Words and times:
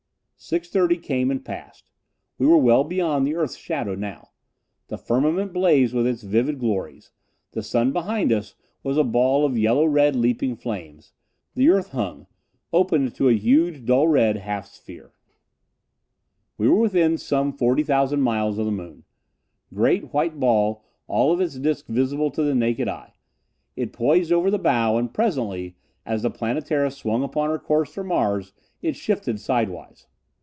Six 0.43 0.69
thirty 0.69 0.97
came 0.97 1.29
and 1.29 1.45
passed. 1.45 1.91
We 2.39 2.47
were 2.47 2.57
well 2.57 2.83
beyond 2.83 3.27
the 3.27 3.35
earth's 3.35 3.57
shadow 3.57 3.93
now. 3.93 4.31
The 4.87 4.97
firmament 4.97 5.53
blazed 5.53 5.93
with 5.93 6.07
its 6.07 6.23
vivid 6.23 6.57
glories; 6.57 7.11
the 7.51 7.61
sun 7.61 7.93
behind 7.93 8.31
us 8.31 8.55
was 8.81 8.97
a 8.97 9.03
ball 9.03 9.45
of 9.45 9.55
yellow 9.55 9.85
red 9.85 10.15
leaping 10.15 10.55
flames. 10.55 11.13
The 11.53 11.69
earth 11.69 11.89
hung, 11.91 12.25
opened 12.73 13.13
to 13.17 13.29
a 13.29 13.33
huge, 13.37 13.85
dull 13.85 14.07
red 14.07 14.37
half 14.37 14.65
sphere. 14.65 15.13
We 16.57 16.67
were 16.67 16.79
within 16.79 17.19
some 17.19 17.53
forty 17.53 17.83
thousand 17.83 18.21
miles 18.21 18.57
of 18.57 18.65
the 18.65 18.71
moon. 18.71 19.03
Giant 19.71 20.11
white 20.11 20.39
ball 20.39 20.83
all 21.05 21.31
of 21.31 21.39
its 21.39 21.59
disc 21.59 21.85
visible 21.85 22.31
to 22.31 22.41
the 22.41 22.55
naked 22.55 22.87
eye. 22.87 23.13
It 23.75 23.93
poised 23.93 24.31
over 24.31 24.49
the 24.49 24.57
bow, 24.57 24.97
and 24.97 25.13
presently, 25.13 25.75
as 26.03 26.23
the 26.23 26.31
Planetara 26.31 26.89
swung 26.89 27.21
upon 27.23 27.51
her 27.51 27.59
course 27.59 27.93
for 27.93 28.03
Mars, 28.03 28.53
it 28.81 28.95
shifted 28.95 29.39
sidewise. 29.39 30.07